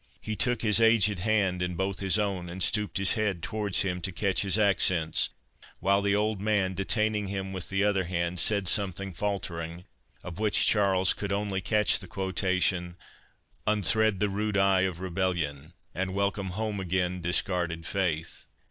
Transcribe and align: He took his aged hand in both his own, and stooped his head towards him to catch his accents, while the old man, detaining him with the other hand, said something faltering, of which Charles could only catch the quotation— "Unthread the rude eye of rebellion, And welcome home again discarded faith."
He 0.19 0.35
took 0.35 0.63
his 0.63 0.81
aged 0.81 1.19
hand 1.19 1.61
in 1.61 1.75
both 1.75 1.99
his 1.99 2.17
own, 2.17 2.49
and 2.49 2.63
stooped 2.63 2.97
his 2.97 3.11
head 3.11 3.43
towards 3.43 3.83
him 3.83 4.01
to 4.01 4.11
catch 4.11 4.41
his 4.41 4.57
accents, 4.57 5.29
while 5.79 6.01
the 6.01 6.15
old 6.15 6.41
man, 6.41 6.73
detaining 6.73 7.27
him 7.27 7.53
with 7.53 7.69
the 7.69 7.83
other 7.83 8.05
hand, 8.05 8.39
said 8.39 8.67
something 8.67 9.13
faltering, 9.13 9.85
of 10.23 10.39
which 10.39 10.65
Charles 10.65 11.13
could 11.13 11.31
only 11.31 11.61
catch 11.61 11.99
the 11.99 12.07
quotation— 12.07 12.95
"Unthread 13.67 14.19
the 14.19 14.27
rude 14.27 14.57
eye 14.57 14.81
of 14.89 15.01
rebellion, 15.01 15.73
And 15.93 16.15
welcome 16.15 16.47
home 16.57 16.79
again 16.79 17.21
discarded 17.21 17.85
faith." 17.85 18.47